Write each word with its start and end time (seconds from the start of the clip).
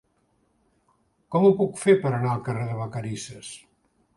Com 1.35 1.45
ho 1.49 1.53
puc 1.61 1.77
fer 1.83 1.97
per 2.07 2.13
anar 2.15 2.33
al 2.33 2.43
carrer 2.49 2.67
de 2.71 2.79
Vacarisses? 2.81 3.53